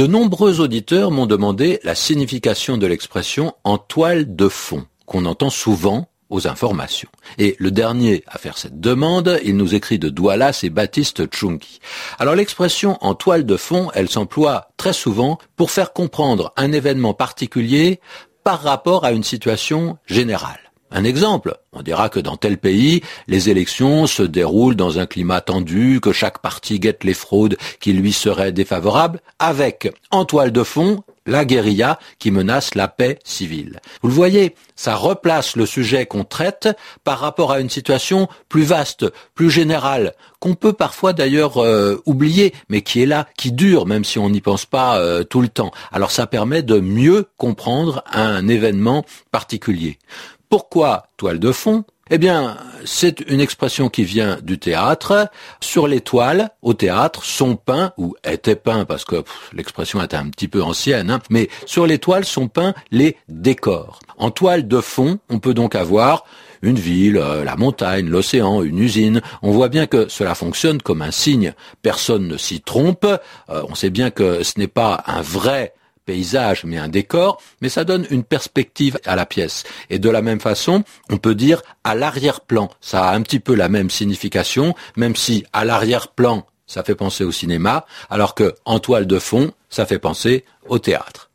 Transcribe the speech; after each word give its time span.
De 0.00 0.06
nombreux 0.06 0.60
auditeurs 0.60 1.10
m'ont 1.10 1.26
demandé 1.26 1.78
la 1.84 1.94
signification 1.94 2.78
de 2.78 2.86
l'expression 2.86 3.52
en 3.64 3.76
toile 3.76 4.34
de 4.34 4.48
fond, 4.48 4.86
qu'on 5.04 5.26
entend 5.26 5.50
souvent 5.50 6.08
aux 6.30 6.48
informations. 6.48 7.10
Et 7.36 7.54
le 7.58 7.70
dernier 7.70 8.24
à 8.26 8.38
faire 8.38 8.56
cette 8.56 8.80
demande, 8.80 9.38
il 9.44 9.58
nous 9.58 9.74
écrit 9.74 9.98
de 9.98 10.08
Douala, 10.08 10.54
c'est 10.54 10.70
Baptiste 10.70 11.26
Tchungi. 11.26 11.80
Alors 12.18 12.34
l'expression 12.34 12.96
en 13.02 13.14
toile 13.14 13.44
de 13.44 13.58
fond, 13.58 13.90
elle 13.92 14.08
s'emploie 14.08 14.70
très 14.78 14.94
souvent 14.94 15.36
pour 15.54 15.70
faire 15.70 15.92
comprendre 15.92 16.54
un 16.56 16.72
événement 16.72 17.12
particulier 17.12 18.00
par 18.42 18.62
rapport 18.62 19.04
à 19.04 19.12
une 19.12 19.22
situation 19.22 19.98
générale. 20.06 20.69
Un 20.90 21.04
exemple, 21.04 21.56
on 21.72 21.82
dira 21.82 22.08
que 22.08 22.18
dans 22.18 22.36
tel 22.36 22.58
pays, 22.58 23.02
les 23.28 23.48
élections 23.48 24.06
se 24.06 24.24
déroulent 24.24 24.74
dans 24.74 24.98
un 24.98 25.06
climat 25.06 25.40
tendu, 25.40 26.00
que 26.00 26.12
chaque 26.12 26.40
parti 26.40 26.80
guette 26.80 27.04
les 27.04 27.14
fraudes 27.14 27.56
qui 27.78 27.92
lui 27.92 28.12
seraient 28.12 28.52
défavorables, 28.52 29.20
avec, 29.38 29.92
en 30.10 30.24
toile 30.24 30.50
de 30.50 30.64
fond, 30.64 31.04
la 31.26 31.44
guérilla 31.44 31.98
qui 32.18 32.30
menace 32.30 32.74
la 32.74 32.88
paix 32.88 33.18
civile. 33.24 33.80
Vous 34.02 34.08
le 34.08 34.14
voyez, 34.14 34.56
ça 34.74 34.96
replace 34.96 35.54
le 35.54 35.64
sujet 35.64 36.06
qu'on 36.06 36.24
traite 36.24 36.68
par 37.04 37.20
rapport 37.20 37.52
à 37.52 37.60
une 37.60 37.70
situation 37.70 38.28
plus 38.48 38.64
vaste, 38.64 39.06
plus 39.34 39.50
générale, 39.50 40.14
qu'on 40.40 40.54
peut 40.54 40.72
parfois 40.72 41.12
d'ailleurs 41.12 41.58
euh, 41.58 42.02
oublier, 42.06 42.52
mais 42.68 42.82
qui 42.82 43.02
est 43.02 43.06
là, 43.06 43.28
qui 43.36 43.52
dure, 43.52 43.86
même 43.86 44.04
si 44.04 44.18
on 44.18 44.30
n'y 44.30 44.40
pense 44.40 44.66
pas 44.66 44.98
euh, 44.98 45.22
tout 45.22 45.40
le 45.40 45.48
temps. 45.48 45.70
Alors 45.92 46.10
ça 46.10 46.26
permet 46.26 46.62
de 46.62 46.80
mieux 46.80 47.28
comprendre 47.36 48.02
un 48.12 48.48
événement 48.48 49.04
particulier. 49.30 49.98
Pourquoi 50.50 51.04
toile 51.16 51.38
de 51.38 51.52
fond? 51.52 51.84
Eh 52.10 52.18
bien, 52.18 52.56
c'est 52.84 53.20
une 53.20 53.40
expression 53.40 53.88
qui 53.88 54.02
vient 54.02 54.38
du 54.42 54.58
théâtre. 54.58 55.30
Sur 55.60 55.86
les 55.86 56.00
toiles, 56.00 56.50
au 56.60 56.74
théâtre, 56.74 57.24
sont 57.24 57.54
peints, 57.54 57.92
ou 57.96 58.16
étaient 58.24 58.56
peints, 58.56 58.84
parce 58.84 59.04
que 59.04 59.22
l'expression 59.52 60.02
est 60.02 60.12
un 60.12 60.28
petit 60.28 60.48
peu 60.48 60.60
ancienne, 60.60 61.08
hein, 61.08 61.20
mais 61.30 61.48
sur 61.66 61.86
les 61.86 62.00
toiles 62.00 62.24
sont 62.24 62.48
peints 62.48 62.74
les 62.90 63.16
décors. 63.28 64.00
En 64.18 64.32
toile 64.32 64.66
de 64.66 64.80
fond, 64.80 65.20
on 65.28 65.38
peut 65.38 65.54
donc 65.54 65.76
avoir 65.76 66.24
une 66.62 66.80
ville, 66.80 67.16
euh, 67.16 67.44
la 67.44 67.54
montagne, 67.54 68.08
l'océan, 68.08 68.64
une 68.64 68.80
usine. 68.80 69.22
On 69.42 69.52
voit 69.52 69.68
bien 69.68 69.86
que 69.86 70.08
cela 70.08 70.34
fonctionne 70.34 70.82
comme 70.82 71.00
un 71.00 71.12
signe. 71.12 71.54
Personne 71.80 72.26
ne 72.26 72.36
s'y 72.36 72.60
trompe. 72.60 73.04
Euh, 73.04 73.62
on 73.68 73.76
sait 73.76 73.90
bien 73.90 74.10
que 74.10 74.42
ce 74.42 74.58
n'est 74.58 74.66
pas 74.66 75.04
un 75.06 75.22
vrai 75.22 75.74
paysage, 76.10 76.64
mais 76.64 76.76
un 76.76 76.88
décor, 76.88 77.40
mais 77.60 77.68
ça 77.68 77.84
donne 77.84 78.04
une 78.10 78.24
perspective 78.24 78.98
à 79.04 79.14
la 79.14 79.26
pièce. 79.26 79.62
Et 79.90 80.00
de 80.00 80.10
la 80.10 80.22
même 80.22 80.40
façon, 80.40 80.82
on 81.08 81.18
peut 81.18 81.36
dire 81.36 81.62
à 81.84 81.94
l'arrière-plan. 81.94 82.68
Ça 82.80 83.08
a 83.08 83.14
un 83.14 83.22
petit 83.22 83.38
peu 83.38 83.54
la 83.54 83.68
même 83.68 83.90
signification, 83.90 84.74
même 84.96 85.14
si 85.14 85.44
à 85.52 85.64
l'arrière-plan, 85.64 86.44
ça 86.66 86.82
fait 86.82 86.96
penser 86.96 87.22
au 87.22 87.30
cinéma, 87.30 87.86
alors 88.10 88.34
que 88.34 88.56
en 88.64 88.80
toile 88.80 89.06
de 89.06 89.20
fond, 89.20 89.52
ça 89.68 89.86
fait 89.86 90.00
penser 90.00 90.44
au 90.66 90.80
théâtre. 90.80 91.28